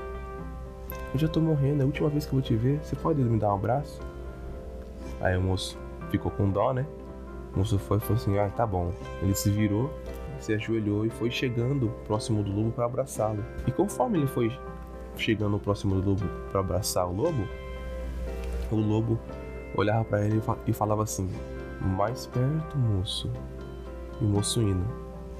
eu 1.12 1.18
já 1.18 1.28
tô 1.28 1.40
morrendo, 1.40 1.80
é 1.80 1.82
a 1.82 1.86
última 1.86 2.08
vez 2.08 2.24
que 2.26 2.30
eu 2.30 2.40
vou 2.40 2.42
te 2.42 2.54
ver, 2.54 2.80
você 2.82 2.96
pode 2.96 3.22
me 3.22 3.38
dar 3.38 3.52
um 3.52 3.56
abraço? 3.56 4.00
Aí 5.20 5.36
o 5.36 5.40
moço 5.40 5.78
ficou 6.10 6.30
com 6.30 6.50
dó, 6.50 6.72
né? 6.72 6.86
O 7.54 7.58
moço 7.58 7.78
foi 7.78 7.96
e 7.98 8.00
falou 8.00 8.16
assim: 8.16 8.38
Ah, 8.38 8.50
tá 8.50 8.66
bom. 8.66 8.92
Ele 9.22 9.34
se 9.34 9.50
virou 9.50 9.90
se 10.40 10.54
ajoelhou 10.54 11.06
e 11.06 11.10
foi 11.10 11.30
chegando 11.30 11.88
próximo 12.06 12.42
do 12.42 12.50
lobo 12.50 12.72
para 12.72 12.84
abraçá-lo. 12.84 13.44
E 13.66 13.72
conforme 13.72 14.18
ele 14.18 14.26
foi 14.26 14.52
chegando 15.16 15.58
próximo 15.58 16.00
do 16.00 16.10
lobo 16.10 16.26
para 16.50 16.60
abraçar 16.60 17.06
o 17.06 17.14
lobo, 17.14 17.46
o 18.70 18.76
lobo 18.76 19.18
olhava 19.76 20.04
para 20.04 20.24
ele 20.24 20.40
e 20.66 20.72
falava 20.72 21.02
assim: 21.02 21.28
Mais 21.80 22.26
perto, 22.26 22.78
moço. 22.78 23.30
E 24.20 24.24
o 24.24 24.28
moço 24.28 24.60
indo. 24.60 24.86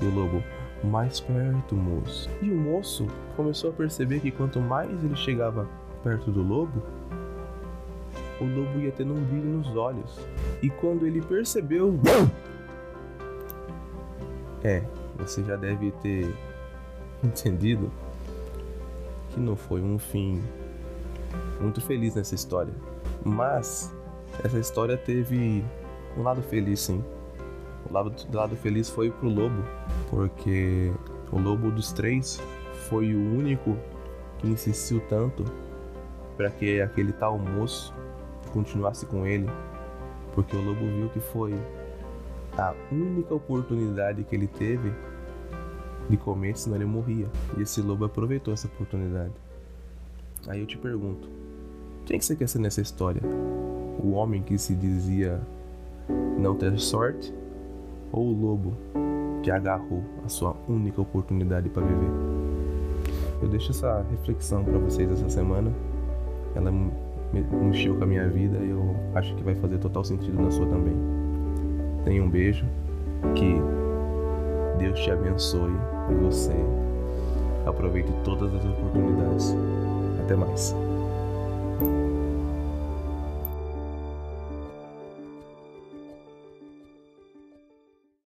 E 0.01 0.05
o 0.05 0.15
lobo: 0.15 0.43
Mais 0.85 1.21
perto, 1.21 1.75
moço. 1.75 2.29
E 2.43 2.51
o 2.51 2.57
moço 2.57 3.07
começou 3.37 3.71
a 3.71 3.73
perceber 3.73 4.21
que 4.21 4.31
quanto 4.31 4.61
mais 4.61 4.91
ele 5.05 5.17
chegava 5.17 5.69
perto 6.03 6.31
do 6.31 6.43
lobo, 6.43 6.83
o 8.41 8.45
lobo 8.45 8.79
ia 8.79 8.93
tendo 8.93 9.15
um 9.15 9.25
brilho 9.25 9.59
nos 9.59 9.75
olhos. 9.77 10.19
E 10.63 10.71
quando 10.71 11.07
ele 11.07 11.23
percebeu 11.23 11.99
é, 14.67 14.83
você 15.17 15.45
já 15.45 15.55
deve 15.55 15.93
ter 16.03 16.35
entendido 17.23 17.89
que 19.31 19.39
não 19.39 19.55
foi 19.55 19.81
um 19.81 19.97
fim 19.97 20.43
muito 21.61 21.81
feliz 21.81 22.17
nessa 22.17 22.35
história. 22.35 22.73
Mas 23.25 23.95
essa 24.43 24.59
história 24.59 24.97
teve 24.97 25.65
um 26.19 26.23
lado 26.23 26.43
feliz, 26.43 26.81
sim. 26.81 27.05
O 27.89 27.93
lado, 27.93 28.13
o 28.29 28.37
lado 28.37 28.57
feliz 28.57 28.91
foi 28.91 29.09
pro 29.09 29.29
lobo, 29.29 29.63
porque 30.11 30.93
o 31.31 31.39
lobo 31.39 31.71
dos 31.71 31.93
três 31.93 32.43
foi 32.89 33.15
o 33.15 33.19
único 33.19 33.77
que 34.39 34.49
insistiu 34.49 35.01
tanto 35.09 35.45
para 36.37 36.51
que 36.51 36.81
aquele 36.81 37.13
tal 37.13 37.39
moço 37.39 37.95
continuasse 38.53 39.07
com 39.07 39.25
ele, 39.25 39.49
porque 40.35 40.57
o 40.57 40.61
lobo 40.61 40.85
viu 40.87 41.09
que 41.11 41.21
foi 41.21 41.55
a 42.57 42.75
única 42.91 43.35
oportunidade 43.35 44.25
que 44.25 44.35
ele 44.35 44.47
teve 44.47 44.93
de 46.09 46.17
comer, 46.17 46.57
senão 46.57 46.77
ele 46.77 46.85
morria. 46.85 47.27
E 47.57 47.63
esse 47.63 47.81
lobo 47.81 48.05
aproveitou 48.05 48.55
essa 48.55 48.67
oportunidade. 48.67 49.33
Aí 50.49 50.61
eu 50.61 50.67
te 50.67 50.79
pergunto: 50.79 51.29
Quem 52.05 52.19
que 52.19 52.25
você 52.25 52.37
quer 52.37 52.49
ser 52.49 52.59
nessa 52.59 52.81
história? 52.81 53.23
O 54.03 54.13
homem 54.13 54.43
que 54.43 54.59
se 54.59 54.75
dizia 54.75 55.41
não 56.39 56.55
ter 56.55 56.79
sorte 56.79 57.35
ou 58.13 58.27
o 58.27 58.33
lobo 58.33 58.77
que 59.43 59.51
agarrou 59.51 60.03
a 60.25 60.29
sua 60.29 60.55
única 60.69 61.01
oportunidade 61.01 61.69
para 61.69 61.85
viver? 61.85 62.11
Eu 63.43 63.49
deixo 63.49 63.71
essa 63.71 64.05
reflexão 64.11 64.65
para 64.65 64.79
vocês 64.79 65.11
essa 65.11 65.29
semana. 65.29 65.73
Ela 66.55 66.73
mexeu 67.33 67.97
com 67.97 68.05
a 68.05 68.07
minha 68.07 68.29
vida 68.29 68.59
e 68.59 68.71
eu 68.71 68.97
acho 69.15 69.35
que 69.35 69.43
vai 69.43 69.55
fazer 69.57 69.79
total 69.79 70.05
sentido 70.05 70.41
na 70.41 70.51
sua 70.51 70.67
também. 70.67 71.26
Tenha 72.07 72.23
um 72.23 72.31
beijo, 72.31 72.65
que 73.35 73.57
Deus 74.79 75.01
te 75.01 75.11
abençoe 75.11 75.73
e 76.09 76.15
você 76.15 76.55
aproveite 77.67 78.09
todas 78.23 78.55
as 78.55 78.65
oportunidades. 78.65 79.57
Até 80.23 80.37
mais. 80.37 80.73